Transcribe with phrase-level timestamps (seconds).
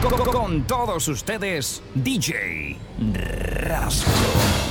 [0.00, 4.67] Con, todos ustedes, DJ Rasco.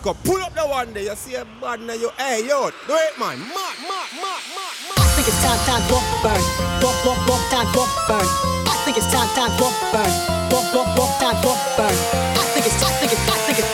[0.00, 1.04] Pull up the one day.
[1.04, 3.36] You see a bad now, you, hey, yo, do it, man.
[3.38, 4.96] Mad, mad, mad, mad, mad.
[4.96, 6.40] I think it's time, time for burn.
[6.80, 8.24] Walk, walk, walk, time for burn.
[8.64, 10.08] I think it's time, time for burn.
[10.48, 11.92] Walk, walk, walk, time for burn.
[11.92, 13.69] I think it's, I think it's, I think it's,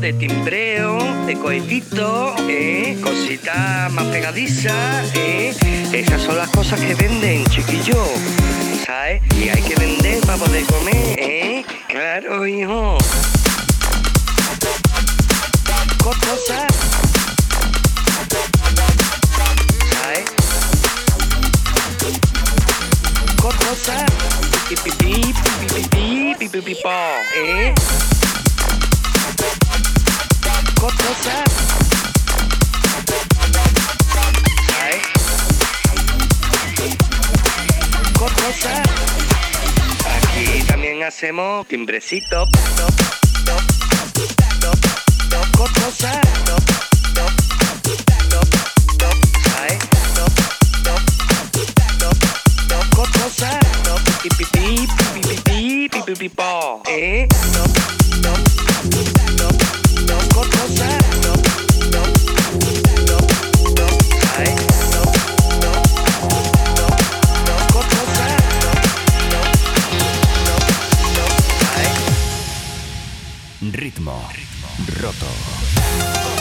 [0.00, 2.96] de timbreo, de cohetito, ¿eh?
[3.02, 5.54] Cosita más pegadiza, ¿eh?
[5.92, 8.04] Esas son las cosas que venden, chiquillo.
[8.86, 9.22] ¿Sabes?
[9.36, 11.64] Y hay que vender para poder comer, ¿eh?
[11.88, 12.98] Claro, hijo.
[15.98, 16.66] Cosas.
[19.90, 20.24] ¿Sabes?
[23.40, 24.18] Cosas
[30.80, 30.92] got
[40.16, 42.46] Aquí también hacemos timbrecito.
[73.70, 74.68] Ritmo, ritmo
[75.00, 76.37] roto.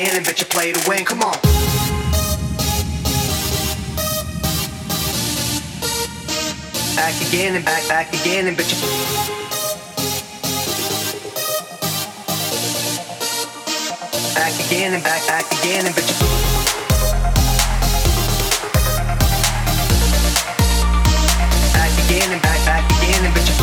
[0.00, 1.04] and bet you play to win.
[1.04, 1.32] Come on.
[6.96, 8.78] Back again and back, back again and bet you.
[14.34, 16.26] Back again and back, back again and bet you.
[21.72, 23.53] Back again and back, back again and bet you.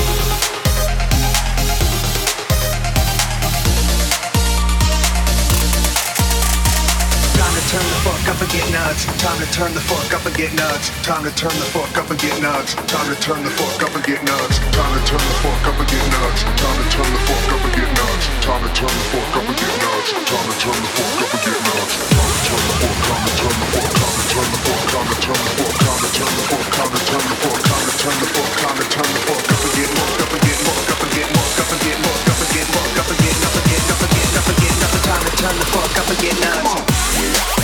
[7.71, 9.07] Turn the fuck up and get nuts.
[9.23, 10.91] Time to turn the fuck up and get nuts.
[11.07, 12.75] Time to turn the fuck up and get nuts.
[12.75, 14.59] Time to turn the fuck up and get nuts.
[14.75, 16.43] Time to turn the fuck up and get nuts.
[16.59, 18.27] Time to turn the fuck up and get nuts.
[18.43, 20.11] Time to turn the fuck up and get nuts.
[20.11, 21.95] Time to turn the fuck up and get nuts.
[22.11, 22.99] Time to turn the fuck.
[22.99, 23.91] Time to turn the fuck.
[23.91, 23.95] Time to turn the fuck.
[23.95, 25.71] Time to turn the fuck.
[25.71, 26.67] Time to turn the fuck.
[26.71, 28.51] Time to turn the fuck.
[28.51, 28.59] Time to turn the fuck.
[28.61, 31.11] Time to turn the fuck up and get fucked up and get fucked up and
[31.11, 33.65] get fucked up and get fucked up and get fucked up and get up and
[33.69, 34.91] get up and get up and get up.
[35.01, 37.60] Time to turn the fuck up and get nuts.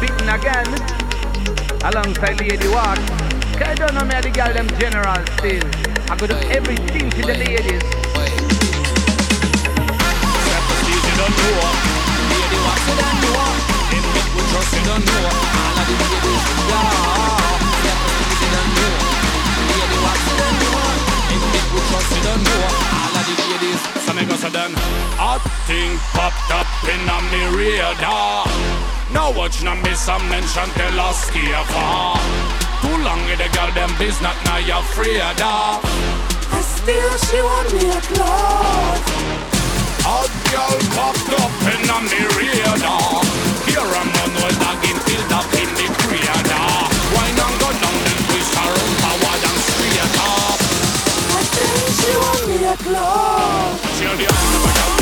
[0.00, 0.66] beaten again
[1.82, 3.02] alongside Lady Waks.
[3.58, 5.66] I don't know me the girl them general still.
[6.10, 7.82] I could do everything to the ladies.
[14.48, 16.88] Trust you don't know all of the babies, yeah.
[18.38, 18.94] You don't know,
[19.68, 19.98] lady,
[20.30, 20.78] you don't know.
[21.34, 21.40] In
[21.90, 22.60] trust you don't know
[22.96, 23.82] all of the ladies.
[24.06, 24.72] So me go so.
[25.18, 28.46] Hot thing popped up been on me radar.
[29.12, 32.18] Now watch na miss some mention the last year far.
[32.82, 35.80] Too long in the girl them business now you're afraid of.
[36.52, 39.02] And still she want me a love.
[40.04, 43.24] Hot girl popped up in on me radar.
[43.66, 46.68] Here I'm on no dogging till the in the creator.
[47.14, 50.58] Why not go down and twist her own power and straight up?
[51.32, 53.76] I think she want me a love.
[53.96, 54.97] She'll be on the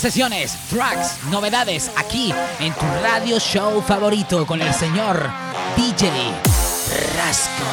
[0.00, 5.30] sesiones, tracks, novedades aquí en tu radio show favorito con el señor
[5.76, 6.10] DJ
[7.16, 7.64] Rasco.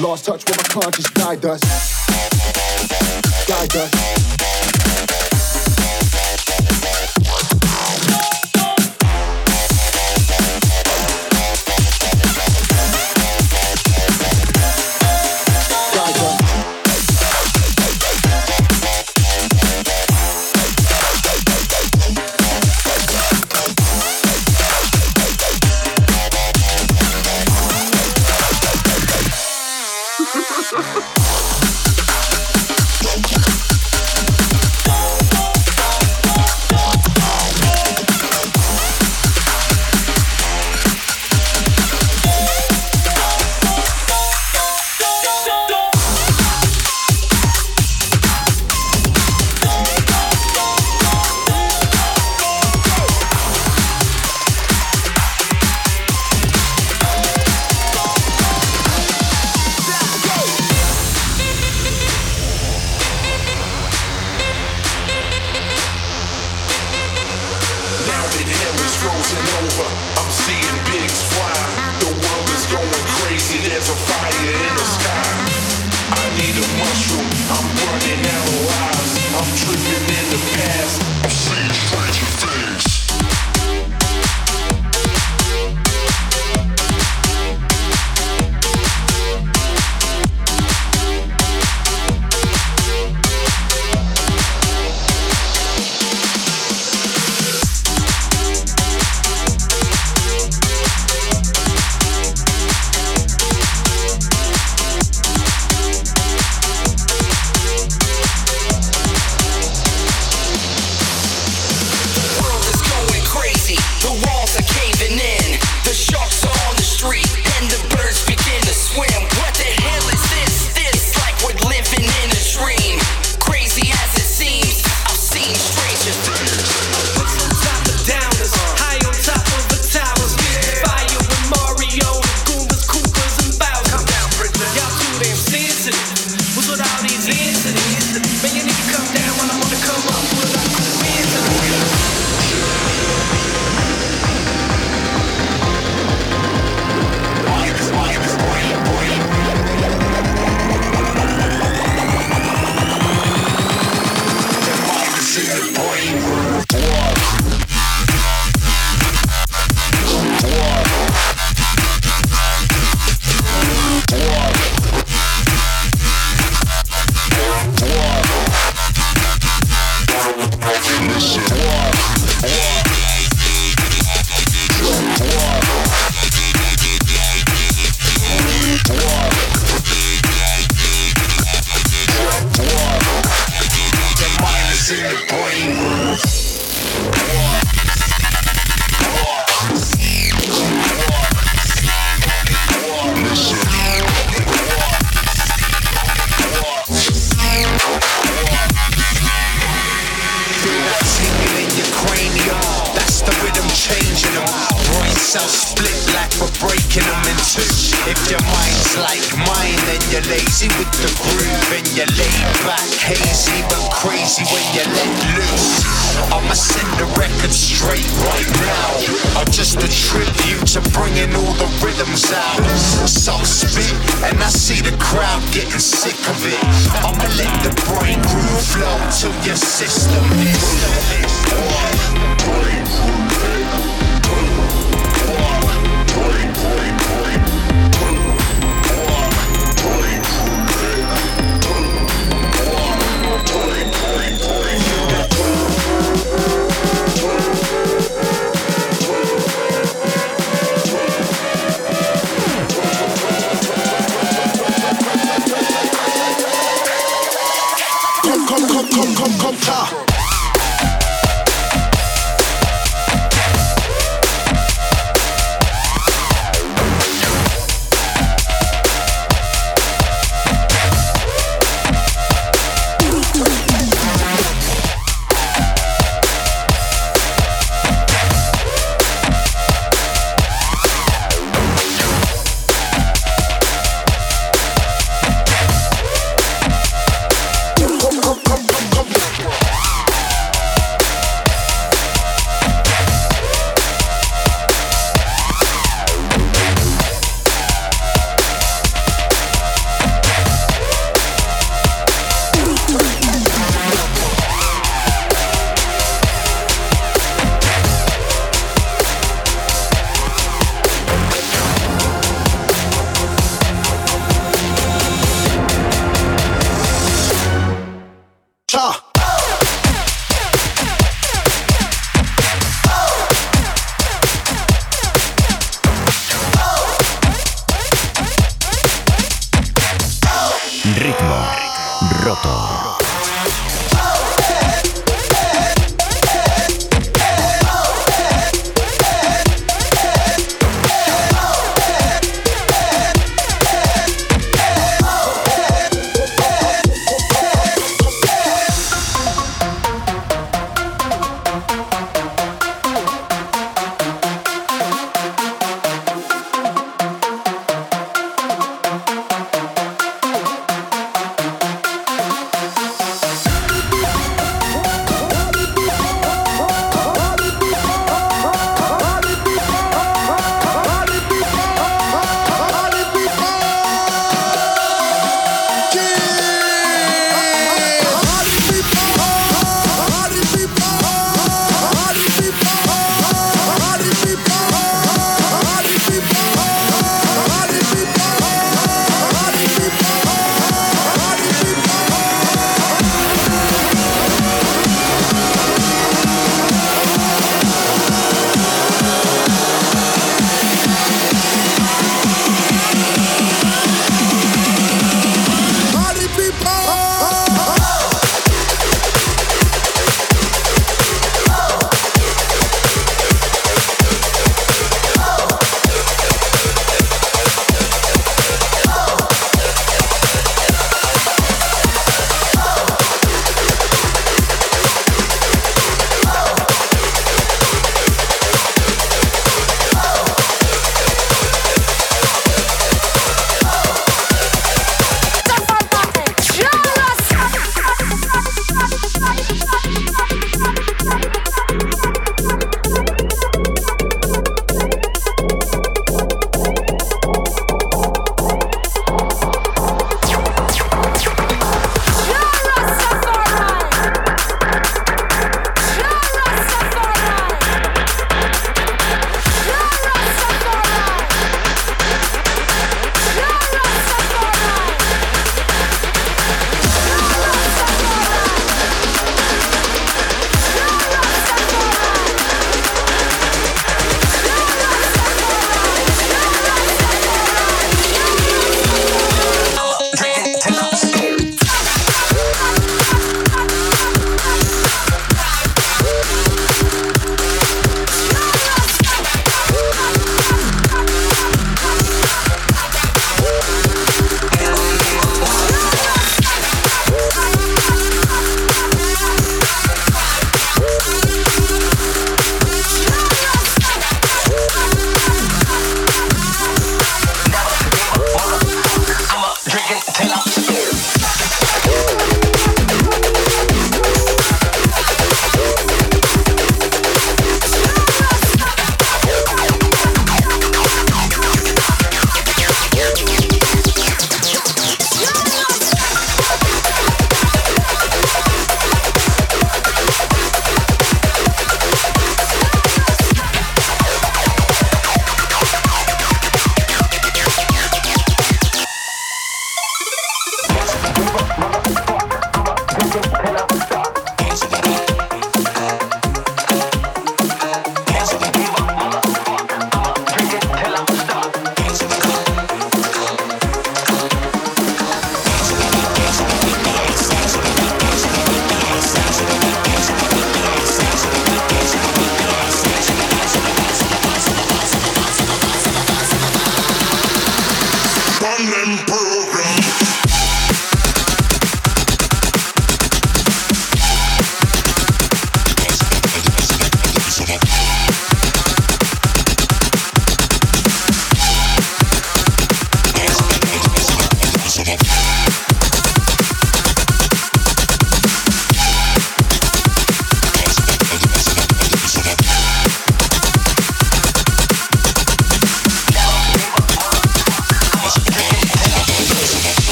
[0.00, 1.97] Lost touch with conscious guide us.
[3.68, 4.17] Guide us.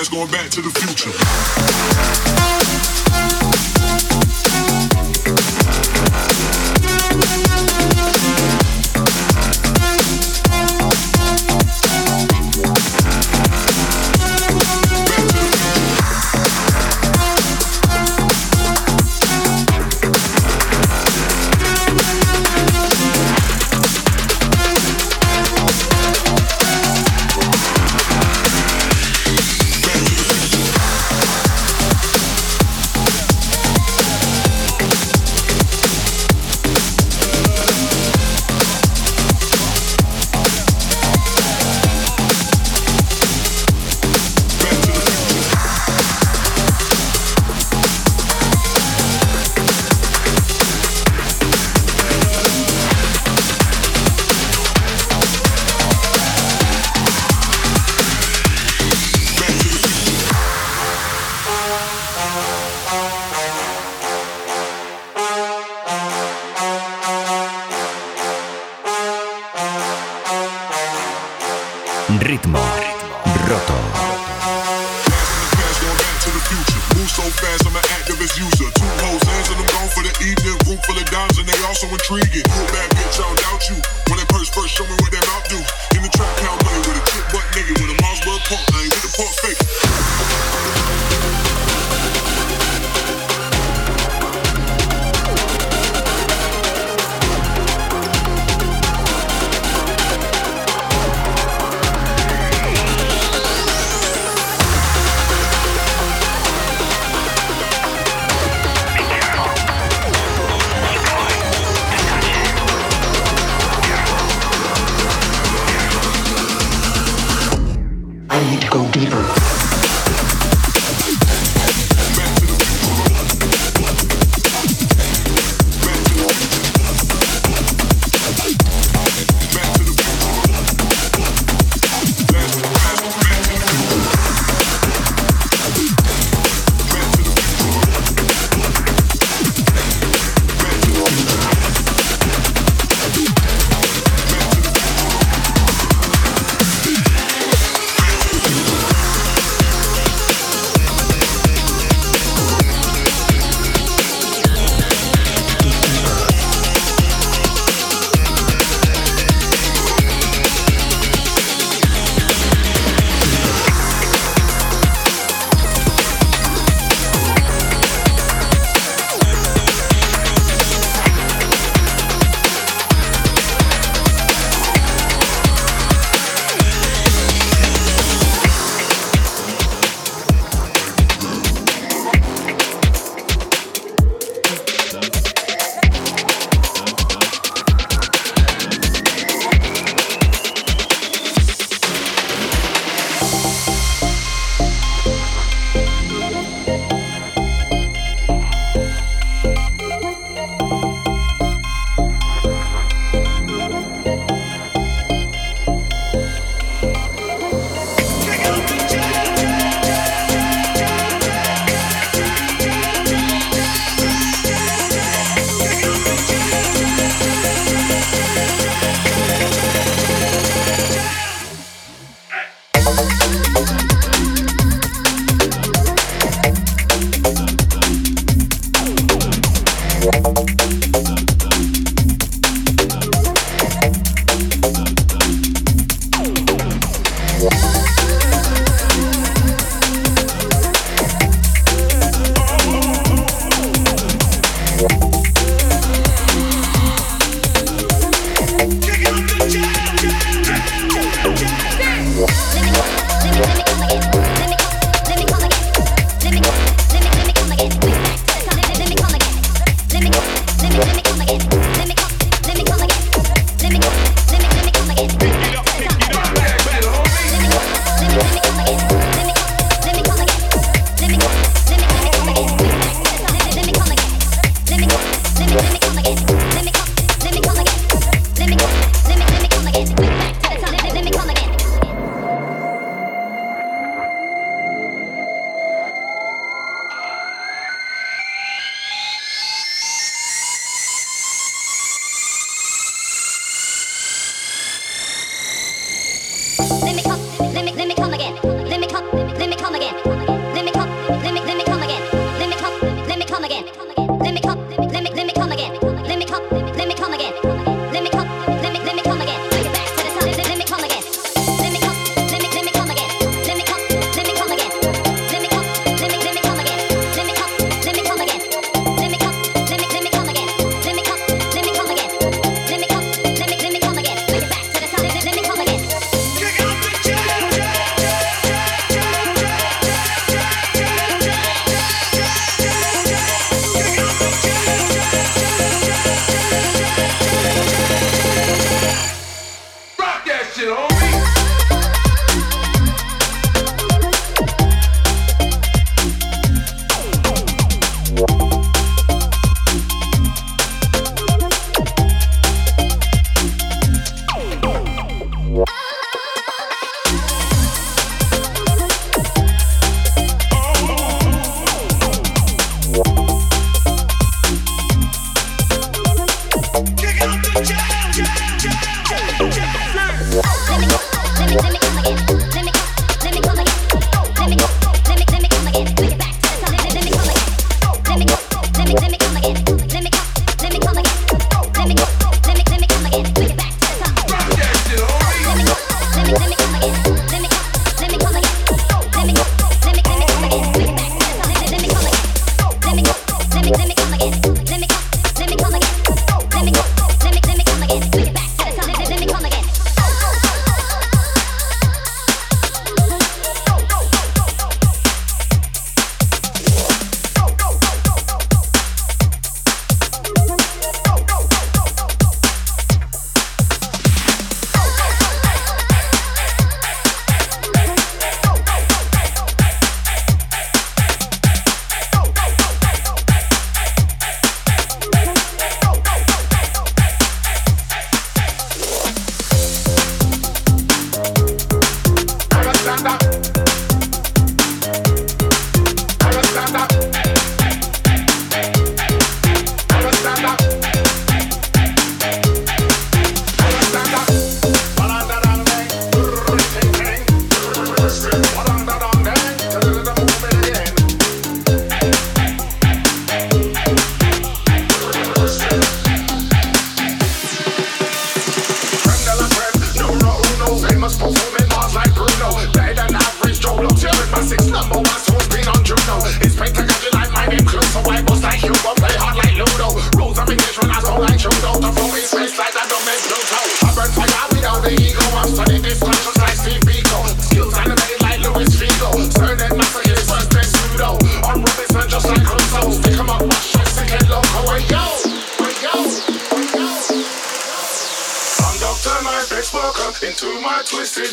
[0.00, 2.39] I back to the deeper.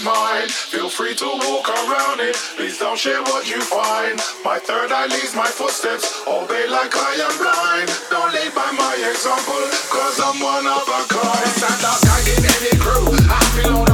[0.08, 0.48] mine.
[0.48, 2.36] Feel free to walk around it.
[2.56, 4.16] Please don't share what you find.
[4.44, 6.24] My third eye leads my footsteps.
[6.28, 7.88] Obey like I am blind.
[8.10, 11.52] Don't lead by my example, cause I'm one of a kind.
[11.60, 13.08] Stand out, guiding any crew.
[13.28, 13.87] I feel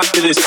[0.00, 0.38] after this.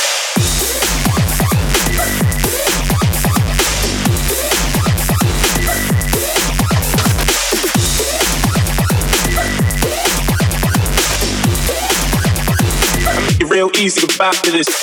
[13.47, 14.82] real easy to back to this.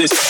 [0.00, 0.29] this.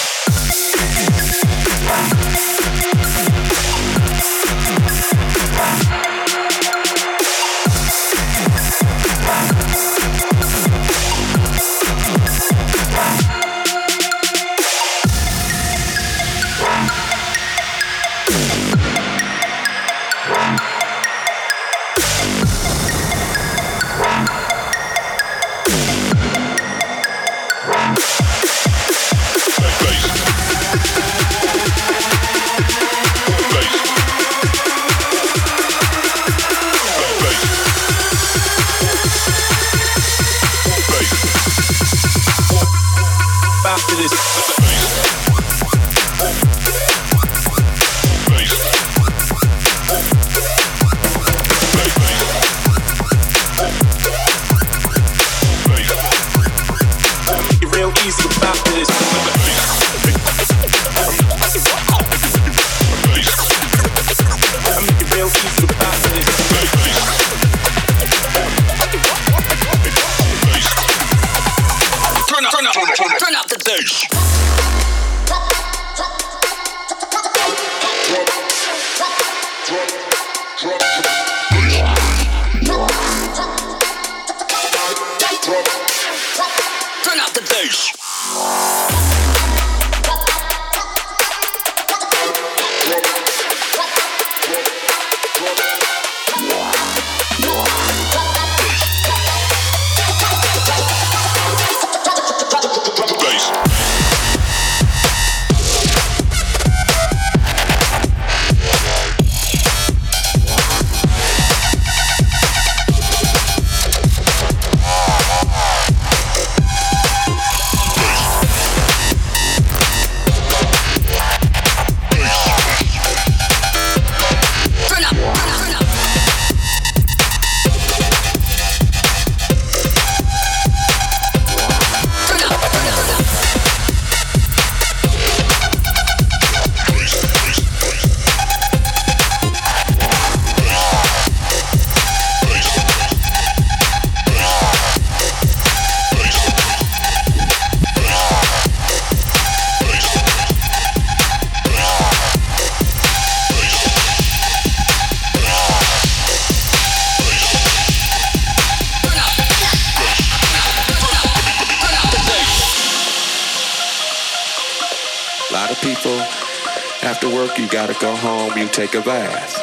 [167.70, 169.54] Gotta go home, you take a bath.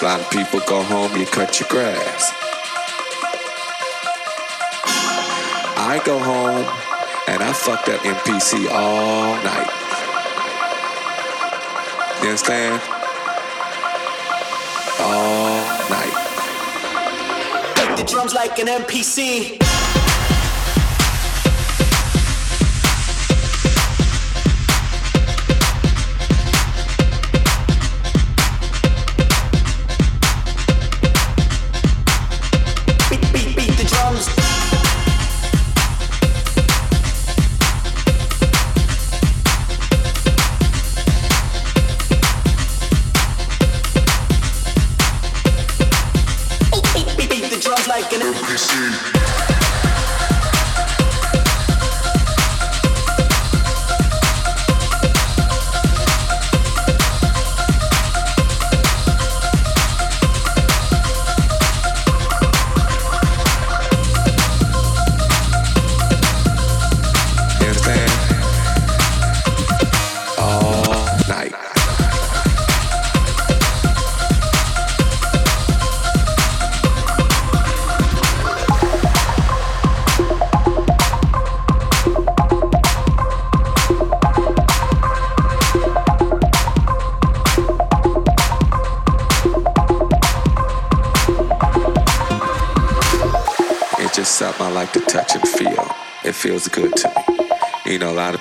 [0.00, 2.32] A lot of people go home, you cut your grass.
[5.76, 6.64] I go home
[7.28, 9.70] and I fuck that MPC all night.
[12.22, 12.80] You understand?
[15.00, 16.14] All night.
[17.76, 19.73] Beat the drums like an MPC.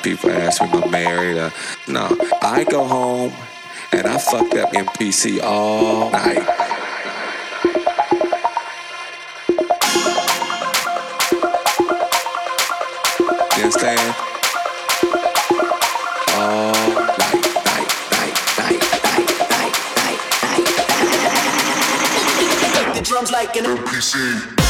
[0.04, 1.38] People ask me if I'm married.
[1.38, 1.52] Or,
[1.88, 3.32] no, I go home
[3.94, 6.44] and I fuck that MPC all night.
[13.58, 14.16] You understand?
[23.32, 24.63] like an NPC.